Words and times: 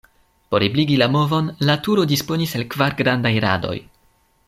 Por 0.53 0.63
ebligi 0.67 0.95
la 1.01 1.07
movon, 1.17 1.51
la 1.69 1.77
turo 1.89 2.07
disponis 2.15 2.57
el 2.61 2.67
kvar 2.75 2.97
grandaj 3.03 3.35
radoj. 3.49 3.77